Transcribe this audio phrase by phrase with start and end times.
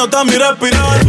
[0.00, 0.99] mío está mi respirar.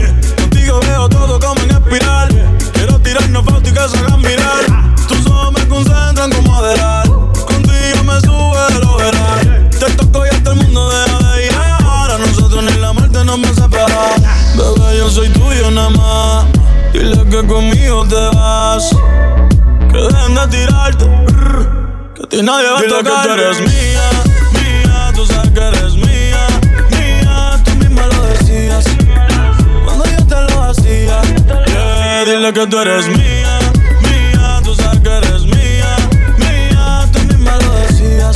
[32.53, 33.59] Que tú eres mía,
[34.01, 35.95] mía, tú sabes que eres mía,
[36.37, 38.35] mía, tú misma lo decías.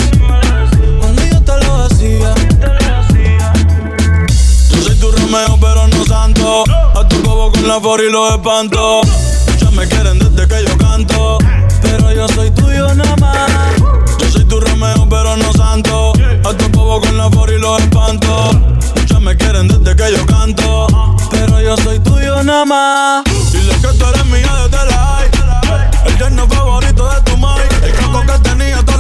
[0.99, 2.33] Cuando yo te lo decía,
[4.69, 6.63] yo soy tu Romeo, pero no santo.
[6.95, 9.01] A tu bobo con la for y los espanto.
[9.59, 11.37] Ya me quieren desde que yo canto,
[11.81, 13.51] pero yo soy tuyo nada más.
[14.19, 16.13] Yo soy tu Romeo, pero no santo.
[16.45, 18.51] A tu bobo con la for y los espanto.
[19.07, 20.87] Ya me quieren desde que yo canto,
[21.31, 23.34] pero yo soy tuyo nada más
[26.15, 27.67] El yerno favorito de tu mai.
[27.83, 28.94] El coco que tenía todas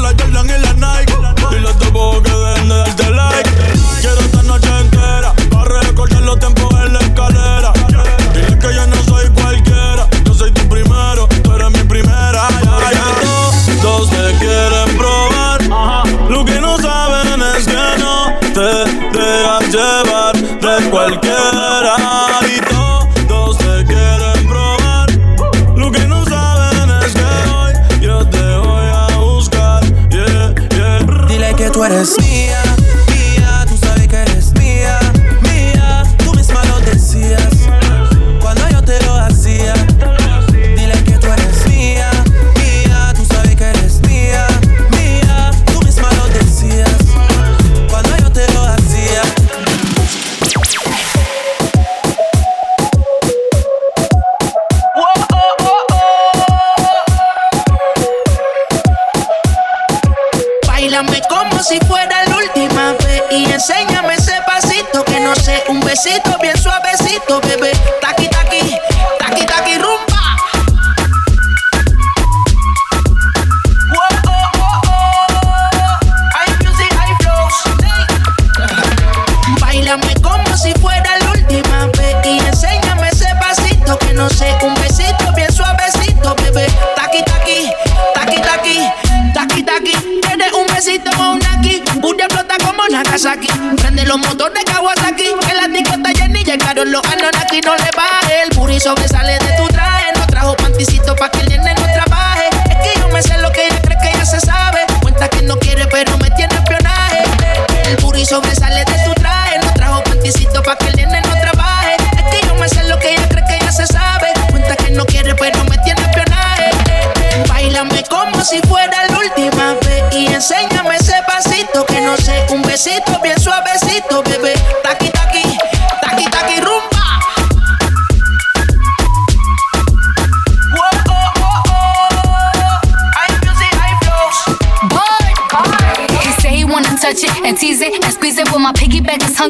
[65.95, 67.71] besito bien suavecito, bebé.
[68.01, 68.24] Taqui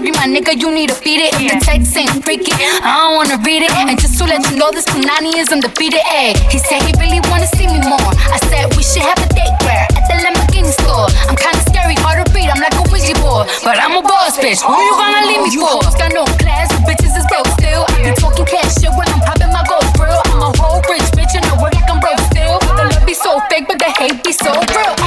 [0.04, 1.32] nigga, you need to beat it.
[1.40, 2.52] If the text ain't freaky,
[2.84, 3.72] I don't wanna read it.
[3.72, 6.02] And just to let you know, this Punani is undefeated.
[6.12, 8.12] Ayy, he said he really wanna see me more.
[8.32, 11.08] I said we should have a date where at the Lamborghini store.
[11.30, 12.50] I'm kinda scary, hard to read.
[12.50, 14.60] I'm like a Ouija board, but I'm a boss bitch.
[14.60, 15.80] Who you gonna leave me for?
[15.96, 17.86] Got no class, bitches is broke still.
[17.88, 20.20] I be talking cash shit when I'm popping my gold grill.
[20.34, 22.60] I'm a whole rich bitch and I work like I'm broke still.
[22.60, 24.95] The love be so fake, but the hate be so real.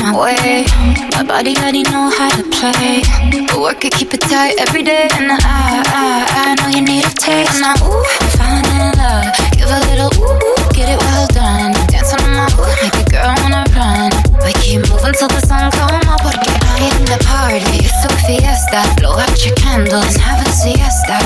[0.00, 0.64] my way.
[1.12, 3.02] My body already know how to play.
[3.46, 5.08] But work it, keep it tight every day.
[5.12, 7.60] And I, I, I know you need a taste.
[7.60, 9.28] Now, ooh, I'm falling in love.
[9.52, 10.38] Give a little ooh,
[10.72, 11.72] get it well done.
[11.92, 14.10] Dance on my ooh, make a girl wanna run.
[14.44, 16.20] We keep moving till the sun come up.
[16.22, 17.80] Porque I am the party.
[18.30, 18.86] Fiesta.
[18.96, 21.18] Blow out your candles and have a siesta.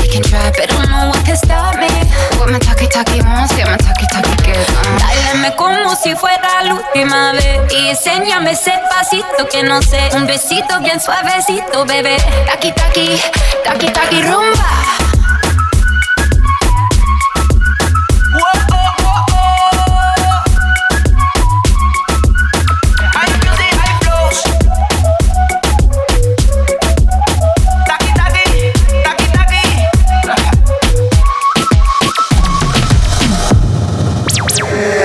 [0.00, 1.90] We can try, but don't know what can stop me.
[2.38, 4.66] What my talkie talkie wants, get my talkie talkie good.
[4.70, 4.98] Uh.
[5.02, 10.10] Dáleme como si fuera la última vez y enséñame ese pasito que no sé.
[10.14, 12.16] Un besito bien suavecito, bebé.
[12.46, 13.20] Taki taki,
[13.64, 15.11] taki taki rumba.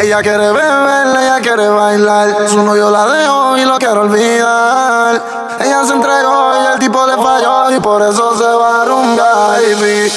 [0.07, 2.47] Ella quiere beber, ella quiere bailar.
[2.47, 5.21] Su novio la dejó y lo quiero olvidar.
[5.59, 9.59] Ella se entregó y el tipo le falló y por eso se va a rumbar,
[9.59, 10.09] baby.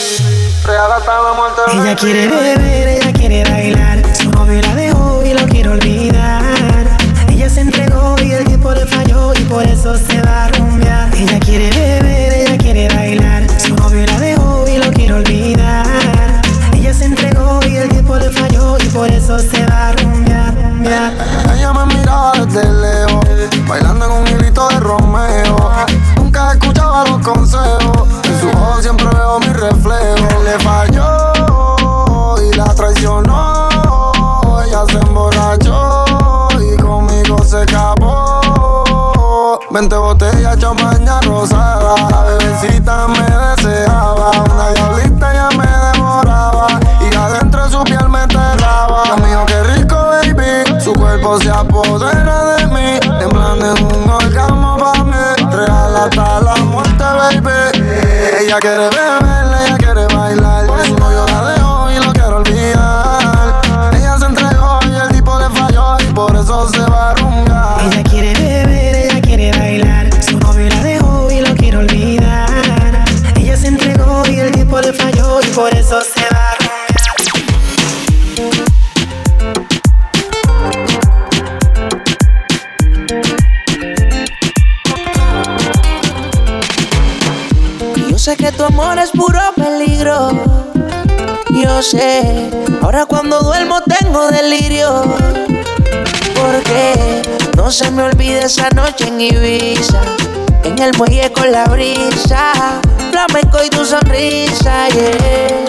[0.95, 1.61] hasta la muerte.
[1.73, 3.80] Ella quiere beber, ella quiere bailar.
[39.81, 41.95] 20 botellas, champaña rosada.
[42.11, 46.67] La bebecita me deseaba, una diablita ya me devoraba
[47.01, 49.05] Y adentro de su piel me enterraba.
[49.11, 50.83] Amigo, qué rico, baby.
[50.83, 55.51] Su cuerpo se apodera de mí, temblando en un orgasmo para mí.
[55.51, 57.89] Real hasta la muerte, baby.
[58.39, 58.90] Ella quiere
[88.61, 90.33] tu amor es puro peligro.
[91.49, 92.51] Yo sé,
[92.83, 95.03] ahora cuando duermo tengo delirio.
[96.35, 97.23] Porque
[97.57, 100.03] no se me olvida esa noche en Ibiza.
[100.65, 102.53] En el muelle con la brisa,
[103.11, 105.65] flamenco y tu sonrisa, yeah.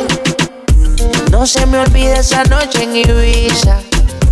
[1.32, 3.80] No se me olvida esa noche en Ibiza.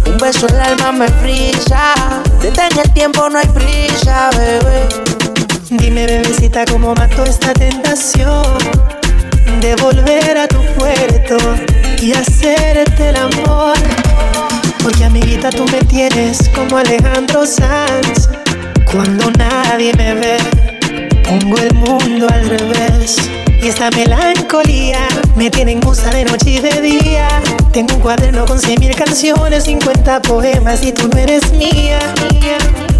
[0.06, 1.94] Un beso en el alma me frisa.
[2.42, 5.19] Detén el tiempo, no hay prisa, bebé.
[5.72, 8.58] Dime, bebecita, cómo mato esta tentación
[9.62, 11.38] de volver a tu puerto
[12.02, 13.76] y hacerte el amor.
[14.82, 18.30] Porque, amiguita, tú me tienes como Alejandro Sanz.
[18.92, 20.38] Cuando nadie me ve,
[21.24, 23.18] pongo el mundo al revés.
[23.62, 27.28] Y esta melancolía me tiene en musa de noche y de día.
[27.72, 32.00] Tengo un cuaderno con cien mil canciones, 50 poemas y tú no eres mía.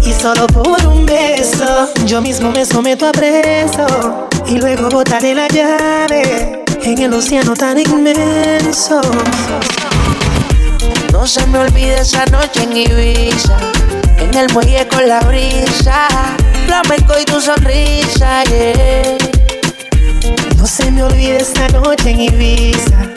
[0.02, 4.28] Y solo por un beso, yo mismo me someto a preso.
[4.46, 9.00] Y luego botaré la llave en el océano tan inmenso.
[11.12, 13.56] No se me olvida esa noche en Ibiza.
[14.18, 16.08] En el muelle con la brisa.
[16.66, 19.18] Flamenco y tu sonrisa, yeah.
[20.56, 23.10] No se me olvide esta noche en Ibiza.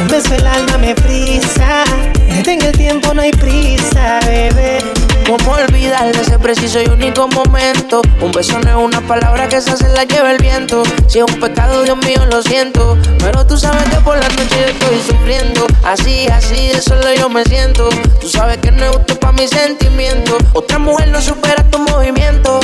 [0.00, 1.84] Un beso el alma me frisa.
[2.28, 4.80] Detén el tiempo, no hay prisa, bebé.
[5.26, 8.02] ¿Cómo olvidar ese preciso y único momento?
[8.20, 10.82] Un beso no es una palabra que esa se la lleva el viento.
[11.08, 12.98] Si es un pecado, Dios mío, lo siento.
[13.20, 15.66] Pero tú sabes que por la noche estoy sufriendo.
[15.82, 17.88] Así, así de solo yo me siento.
[18.20, 20.36] Tú sabes que no es justo para mis sentimientos.
[20.52, 22.60] Otra mujer no supera tu movimiento.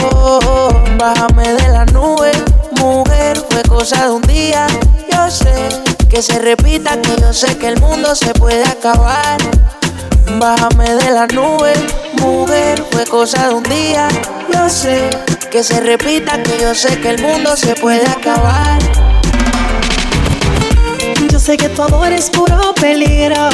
[0.98, 2.30] Bájame de la nube,
[2.72, 4.66] mujer, fue cosa de un día.
[5.10, 5.68] Yo sé
[6.10, 9.38] que se repita, que yo sé que el mundo se puede acabar.
[10.38, 11.72] Bájame de la nube,
[12.20, 14.08] mujer, fue cosa de un día.
[14.52, 15.10] Yo sé
[15.50, 18.78] que se repita, que yo sé que el mundo se puede acabar.
[21.30, 23.48] Yo sé que tu amor es puro peligro.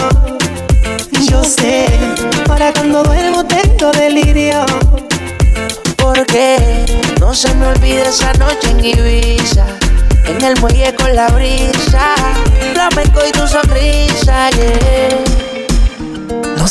[1.30, 1.86] Yo sé,
[2.46, 4.64] para cuando duermo tengo delirio.
[5.96, 6.58] Porque
[7.20, 9.66] no se me olvida esa noche en Ibiza.
[10.26, 12.14] En el muelle con la brisa,
[12.72, 15.45] flamenco y tu sonrisa, yeah.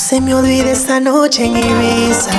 [0.08, 2.30] Se me olvide esta noche en Ibiza.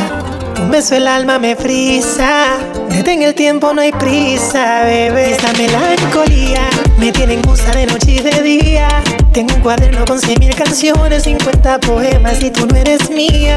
[0.62, 2.58] Un beso el alma me frisa.
[2.90, 5.32] Detén el tiempo, no hay prisa, bebé.
[5.32, 8.86] Esta melancolía me tiene gusta de noche y de día.
[9.32, 13.56] Tengo un cuaderno con cien mil canciones, 50 poemas y tú no eres mía.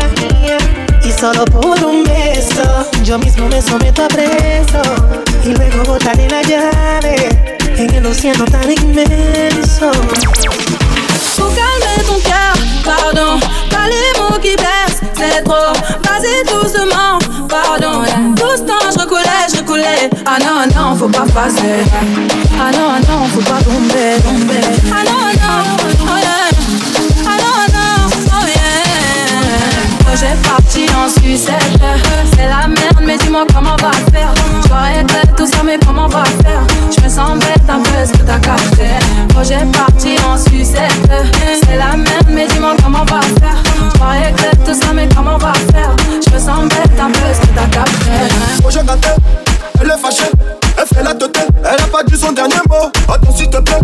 [1.06, 4.82] Y solo por un beso, yo mismo me someto a preso.
[5.46, 7.30] Y luego botaré la llave
[7.78, 9.92] en el océano tan inmenso.
[21.12, 21.84] Pas passer.
[22.60, 24.62] Ah non, non, faut pas tomber, tomber.
[24.92, 25.63] Ah non, non,
[26.01, 26.50] oh yeah.
[27.25, 28.10] Ah non, non,
[28.42, 30.06] oh yeah.
[30.06, 31.82] Projet parti en sucette.
[32.36, 34.34] C'est la merde, mais dis-moi comment on va faire.
[34.63, 36.63] Je tout ça, mais comment on va faire?
[36.96, 38.89] Je me sens bête un peu, ce que t'as capté?
[39.30, 40.92] Projet parti en sucette.
[41.66, 43.63] C'est la merde, mais dis-moi comment on va faire.
[43.94, 45.96] Je que tout ça, mais comment on va faire?
[46.25, 48.62] Je me sens bête un peu, ce que t'as capté?
[48.62, 49.10] Projet gâté,
[49.82, 50.32] elle est fâchée,
[50.79, 52.89] elle fait la tête, elle a pas dit son dernier mot.
[53.12, 53.79] Attends s'il te plaît,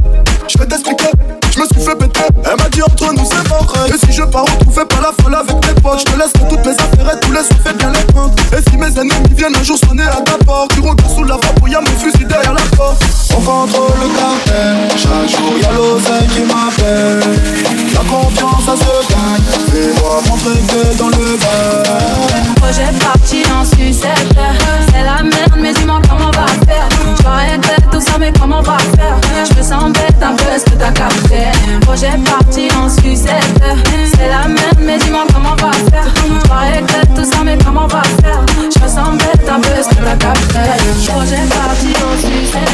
[0.48, 1.10] je vais t'expliquer.
[1.54, 3.74] Je me suis fait péter, elle m'a dit entre nous c'est mort.
[3.88, 6.66] Et si je pars retrouver pas la folle avec mes potes, je te laisserai toutes
[6.66, 8.34] mes affaires et tous les bien les prendre.
[8.52, 11.36] Et si mes ennemis viennent un jour sonner à ta porte, tu regardes sous la
[11.36, 13.02] voie, y'a mon fusil derrière la porte.
[13.32, 17.20] On contrôle le cartel, chaque jour y'a l'oseille qui m'appelle.
[17.94, 22.25] La confiance ça se gagne, fais-moi montrer que dans le bain.
[31.96, 33.64] Projet parti en sucette.
[34.14, 36.14] C'est la merde, mais dis-moi comment on va faire.
[36.28, 38.44] Je être tout ça, mais comment on va faire?
[38.58, 40.60] Je me sens bête un peu, est-ce que t'as capté?
[41.08, 42.68] Projet parti en sucette.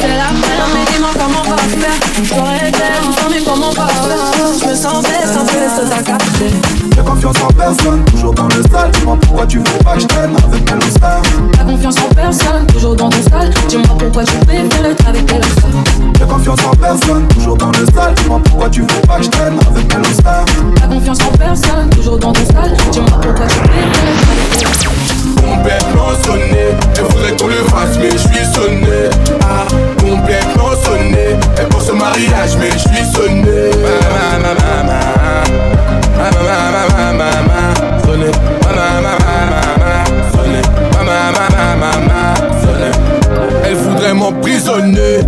[0.00, 2.00] C'est la merde, mais dis-moi comment on va faire.
[2.16, 2.32] Je
[2.64, 4.24] être tout ça, mais comment on va faire?
[4.58, 6.48] Je me sens bête un peu, est-ce que t'as capté?
[6.48, 6.85] J'ai
[7.26, 8.90] confiance en personne, toujours dans le style.
[8.92, 11.22] Dis-moi pourquoi tu veux pas que je t'aime avec Melostar.
[11.52, 13.52] T'as confiance en personne, toujours dans ton style.
[13.68, 15.70] Dis-moi pourquoi tu préfères être avec Melostar.
[16.18, 18.14] J'ai confiance en personne, toujours dans le style.
[18.16, 20.44] Dis-moi pourquoi tu veux pas que je t'aime avec Melostar.
[20.76, 22.76] T'as confiance en personne, toujours dans ton style.
[22.92, 24.92] Dis-moi pourquoi tu préfères être avec Melostar.
[25.36, 26.64] Complètement sonné,
[26.96, 29.10] elle voudrait qu'on le fasse, mais je suis sonné.
[29.42, 29.66] Ah,
[29.98, 33.70] complètement sonné, elle pense au mariage, mais je suis sonné.
[33.82, 35.75] Ma, ma, ma,
[43.64, 45.20] elle voudrait m'emprisonner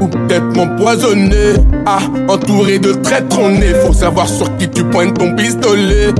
[0.00, 1.54] ou, peut-être m'empoisonner.
[1.86, 1.98] Ah,
[2.28, 3.74] entouré de traîtres, on est.
[3.84, 6.12] Faut savoir sur qui tu pointes ton pistolet.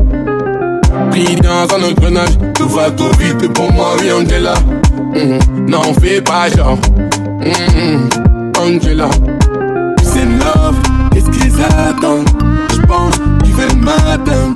[1.10, 3.52] Pris dans un engrenage, tout va trop vite.
[3.52, 4.54] Pour moi, oui, Angela.
[5.14, 6.78] Mmh, non, fais pas genre.
[7.40, 8.22] Mm-hmm.
[8.58, 9.08] Angela.
[10.02, 10.76] C'est love,
[11.12, 12.28] qu'est-ce qu'ils attendent?
[12.72, 13.21] J'pense
[13.82, 14.52] matin.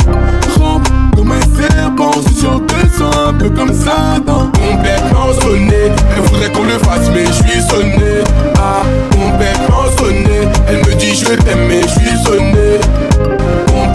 [0.59, 4.50] Rampe comme un serpent, je te sens un peu comme Satan.
[4.52, 8.25] Complètement sonné, elle voudrait qu'on le fasse, mais je suis sonné.
[8.59, 12.80] Ah, complètement sonné, elle me dit je t'aime, mais je suis sonné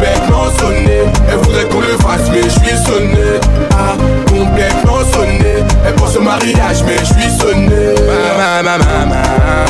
[0.01, 0.99] complètement sonné.
[1.29, 3.39] Elle voudrait qu'on le fasse, mais je suis sonné.
[3.71, 3.95] Ah,
[4.27, 5.63] complètement sonné.
[5.85, 7.95] Elle pense au mariage, mais je suis sonné.
[8.37, 9.61] Ma, ma, ma, ma, ma.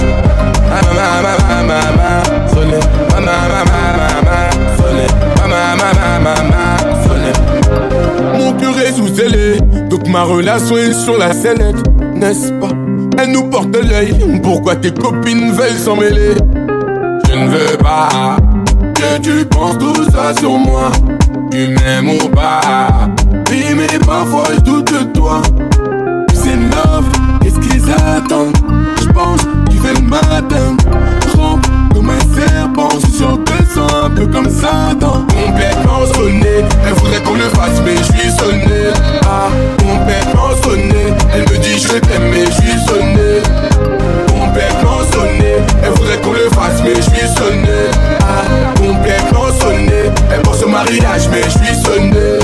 [1.67, 2.49] Ma.
[2.53, 2.79] Sonné.
[3.11, 4.49] Ma, ma, ma, ma.
[4.77, 5.07] Sonné.
[5.71, 6.77] Ma, ma, ma, ma.
[8.37, 9.57] Mon est sous scellé,
[9.89, 11.81] donc ma relation est sur la sellette,
[12.13, 12.67] n'est-ce pas?
[13.17, 14.13] Elle nous porte l'œil,
[14.43, 16.35] pourquoi tes copines veulent s'en mêler?
[17.29, 18.35] Je ne veux pas
[18.95, 20.91] que tu penses tout ça sur moi.
[21.51, 23.09] Tu m'aimes ou pas.
[23.49, 25.41] Oui, mais parfois je doute de toi.
[26.33, 27.05] C'est love,
[27.41, 28.57] qu'est-ce qu'ils attendent?
[29.01, 30.75] Je pense qu'il fait le matin.
[31.37, 35.25] Rampe comme un serpent, sur te un peu comme Satan.
[35.29, 38.91] Complètement sonné, elle voudrait qu'on le fasse, mais je suis sonné.
[39.23, 39.49] Ah,
[39.79, 43.41] complètement sonné, elle me dit je t'aime, mais je suis sonné.
[44.27, 47.89] Complètement sonné, elle voudrait qu'on le fasse, mais je suis sonné.
[48.21, 48.43] Ah,
[48.75, 52.41] complètement sonné, elle pense au mariage, mais je suis sonné.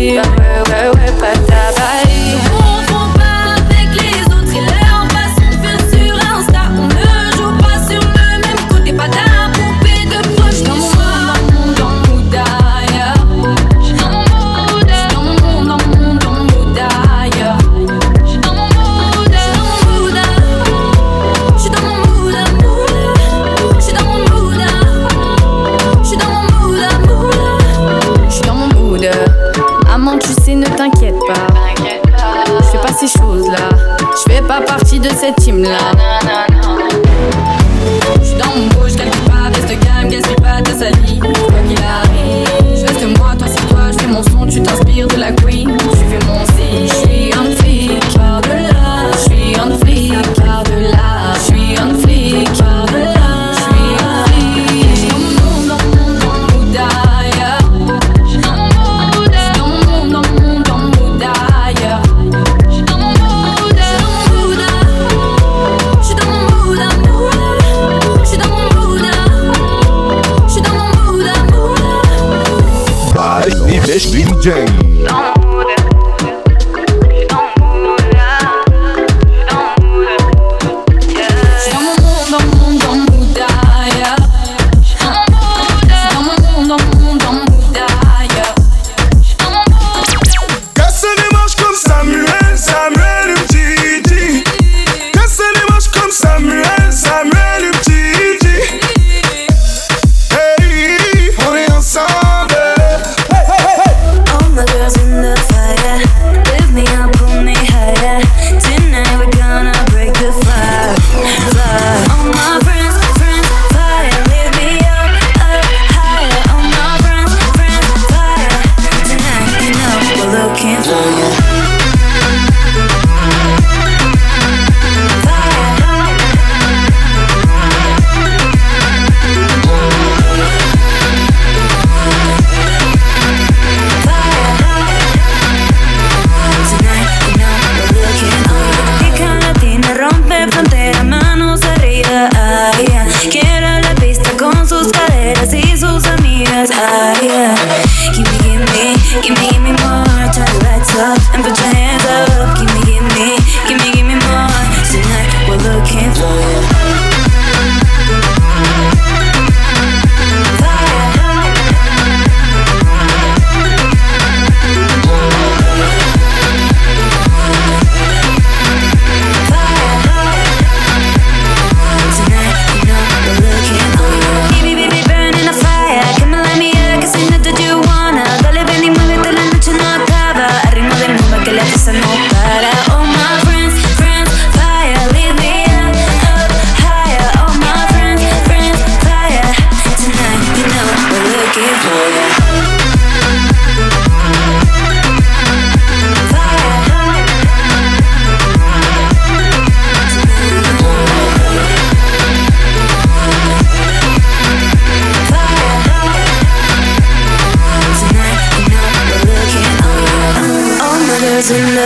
[0.00, 0.49] Yeah.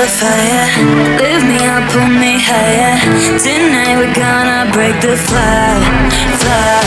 [0.08, 0.68] fire.
[1.20, 2.96] Lift me up, pull me higher.
[3.38, 5.80] Tonight we're gonna break the fly,
[6.40, 6.82] fly.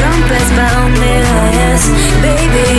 [0.00, 1.92] Compass bound the highest,
[2.22, 2.77] baby.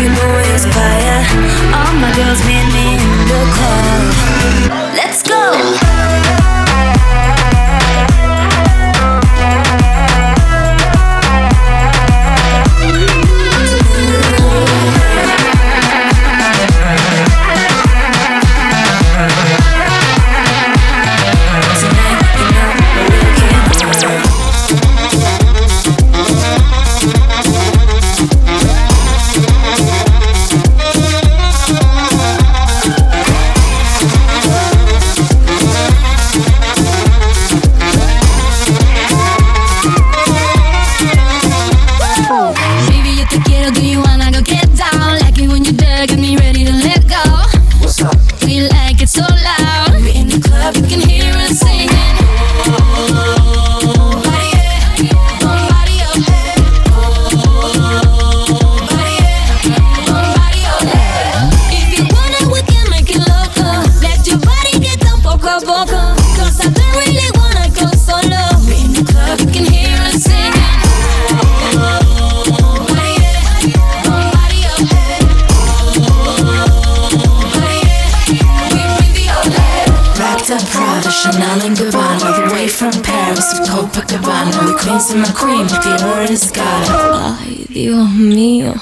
[87.79, 88.73] Dios mío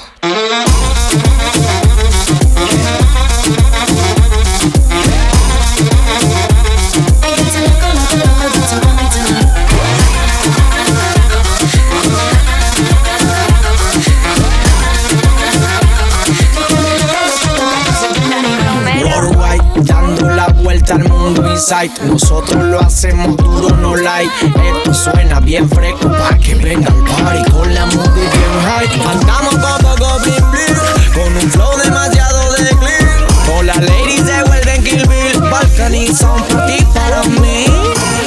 [21.58, 24.30] Nosotros lo hacemos duro, no like.
[24.76, 28.88] Esto suena bien fresco pa' que venga el party con la movie bien high.
[29.10, 30.76] Andamos con poco bling bling,
[31.14, 33.26] con un flow demasiado de clean.
[33.44, 37.66] Todas las ladies se vuelven Kill Bill, Balcony son para ti, para mí.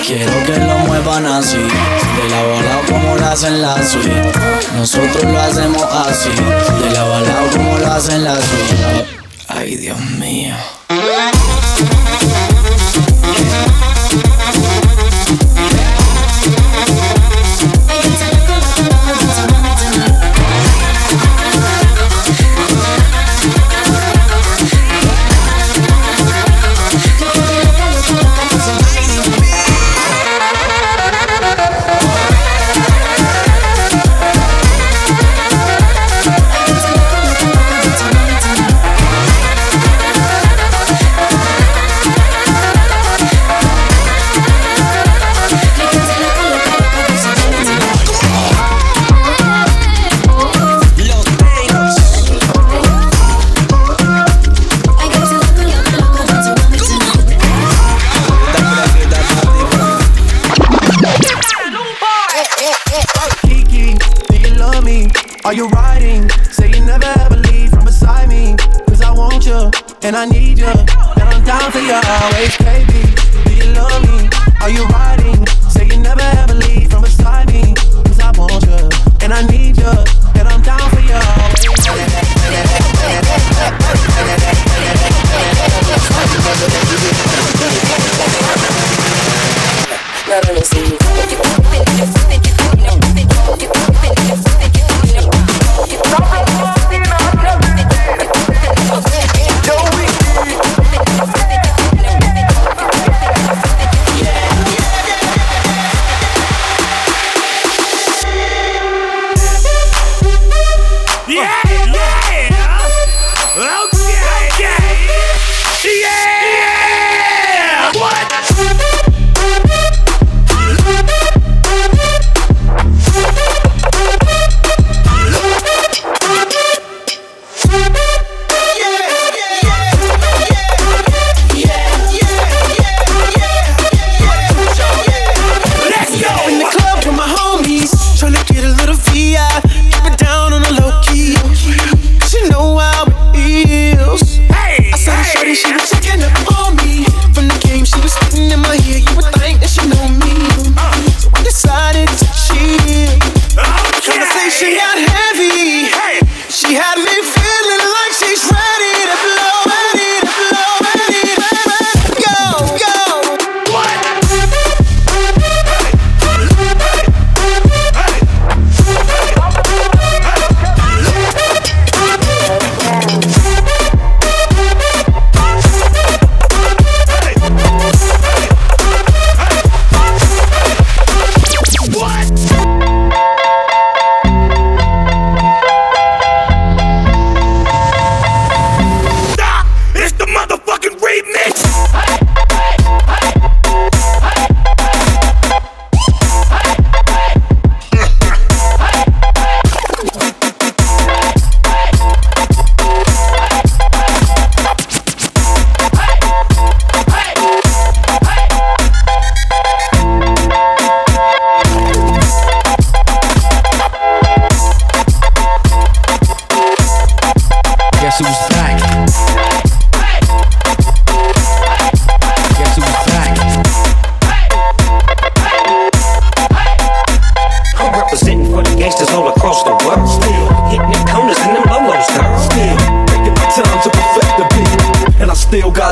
[0.06, 4.32] Quiero que lo muevan así, de la balao como lo hacen la suite.
[4.76, 9.06] Nosotros lo hacemos así, de la balao como lo hacen la suite.
[9.48, 10.54] Ay, Dios mío.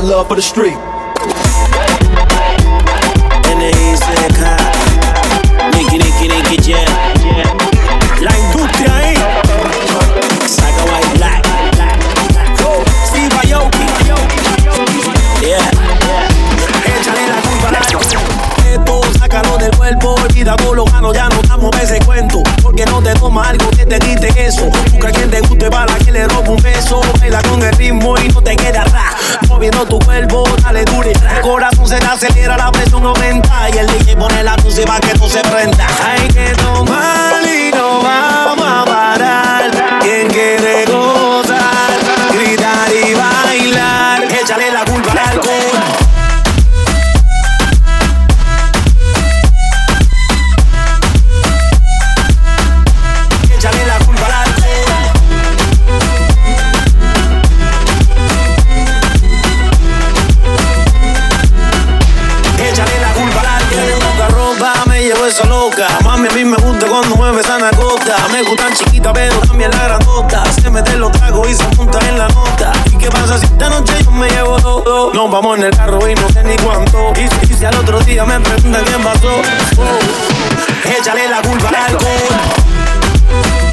[0.10, 0.74] love for the street.
[3.46, 3.62] And
[4.34, 4.58] "Car.
[8.20, 9.16] La industria, eh?
[10.48, 11.44] Saga white black.
[12.58, 13.30] Go, Steve
[15.42, 15.70] Yeah.
[16.86, 17.72] Échale la culpa a
[18.74, 22.42] Esto, sácalo del cuerpo, olvida todo lo gano, ya no damos ese cuento.
[22.64, 24.72] Porque no te toma algo que te quite eso.
[24.92, 27.00] Busca quien te guste para que le roba un beso.
[27.20, 29.09] Baila con el ritmo y no te queda atrás
[29.60, 31.10] moviendo tu cuerpo, dale duri.
[31.10, 33.70] El corazón se te acelera, la presión aumenta.
[33.74, 35.86] Y el DJ pone la música que tú se prenda.
[36.02, 40.00] Hay que tomar y no vamos a parar.
[40.02, 41.19] ¿Quién quiere gozar?
[67.40, 70.44] Me gustan chiquita, pero también la grandota.
[70.62, 72.74] Se mete los tragos y se junta en la nota.
[72.92, 75.14] ¿Y qué pasa si esta noche yo me llevo todo?
[75.14, 77.14] Nos vamos en el carro y no sé ni cuánto.
[77.16, 79.42] Y, si al otro día me preguntan qué pasó,
[79.78, 83.69] oh, échale la culpa al alcohol.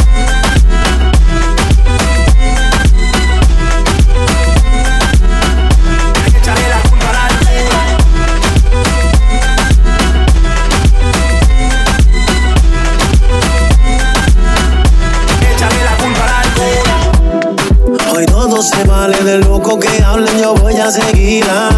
[18.57, 21.69] no se vale de loco que hablen, yo voy a seguirla.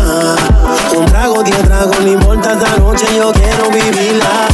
[0.96, 4.46] Un trago, diez tragos, no importa esta noche, yo quiero vivirla.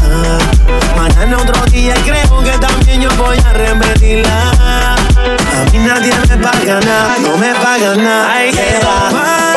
[0.97, 4.53] Mañana otro día y creo que también yo voy a repetirla.
[4.53, 8.33] A mí nadie me paga nada, no me paga nada.
[8.33, 9.54] Ay, yeah.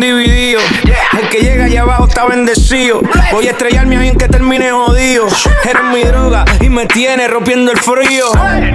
[0.00, 0.62] están divididos.
[1.18, 3.00] El que llega allá abajo está bendecido.
[3.32, 5.26] Voy a estrellarme a bien que termine jodido.
[5.64, 8.26] Eres mi droga y me tiene rompiendo el frío.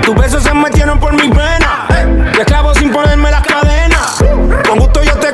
[0.04, 1.88] Tus besos se metieron por mi pena.
[2.34, 4.24] Te esclavo sin ponerme las cadenas.
[4.68, 5.25] Con gusto yo te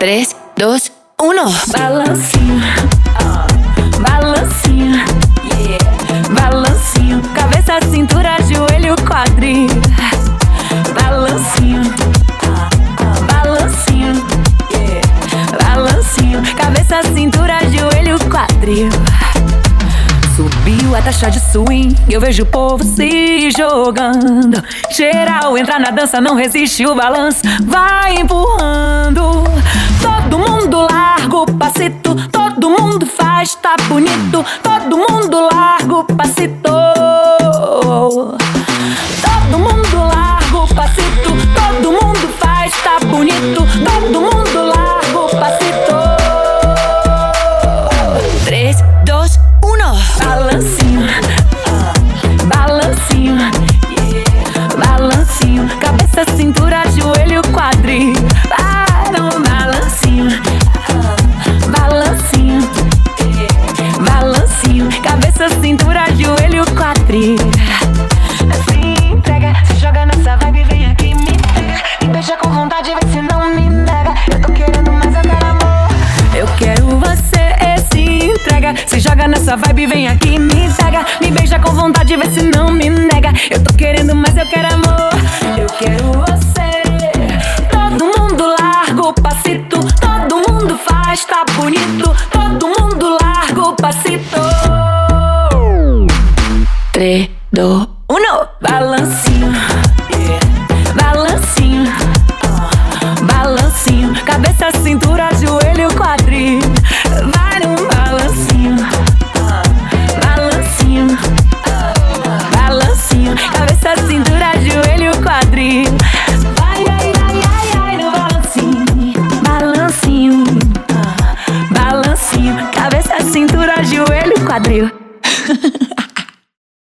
[0.00, 1.34] 3, 2, 1.
[1.78, 2.60] Balancinho,
[4.00, 4.98] balancinho,
[6.34, 7.22] balancinho.
[7.34, 9.68] Cabeça, cintura, joelho, quadril.
[11.00, 11.82] Balancinho,
[13.28, 14.26] balancinho,
[15.62, 16.42] balancinho.
[16.56, 18.88] Cabeça, cintura, joelho, quadril
[20.92, 21.96] sua taxa de swing.
[22.06, 24.62] Eu vejo o povo se jogando.
[24.90, 27.40] Geral entrar na dança, não resiste o balanço.
[27.64, 29.42] Vai empurrando.
[30.02, 32.14] Todo mundo larga o passito.
[32.30, 34.44] Todo mundo faz, tá bonito.
[34.62, 36.70] Todo mundo larga o passito.